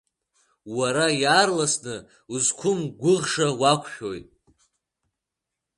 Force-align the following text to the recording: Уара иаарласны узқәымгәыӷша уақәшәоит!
Уара 0.77 1.05
иаарласны 1.21 1.95
узқәымгәыӷша 2.33 3.47
уақәшәоит! 3.59 4.27